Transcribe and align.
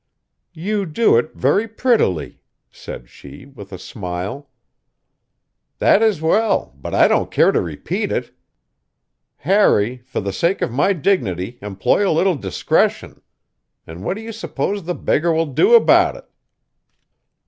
"You 0.55 0.87
do 0.87 1.15
it 1.15 1.35
very 1.35 1.67
prettily," 1.67 2.39
said 2.71 3.07
she, 3.07 3.45
with 3.45 3.71
a 3.71 3.77
smile. 3.77 4.49
"That 5.77 6.01
is 6.01 6.23
well, 6.23 6.73
but 6.81 6.95
I 6.95 7.07
don't 7.07 7.29
care 7.29 7.51
to 7.51 7.61
repeat 7.61 8.11
it. 8.11 8.33
Harry, 9.37 9.97
for 9.97 10.19
the 10.19 10.33
sake 10.33 10.63
of 10.63 10.71
my 10.71 10.93
dignity, 10.93 11.59
employ 11.61 12.09
a 12.09 12.09
little 12.11 12.33
discretion. 12.35 13.21
And 13.85 14.03
what 14.03 14.15
do 14.17 14.21
you 14.23 14.31
suppose 14.31 14.85
the 14.85 14.95
beggar 14.95 15.31
will 15.31 15.45
do 15.53 15.75
about 15.75 16.15
it?" 16.15 16.25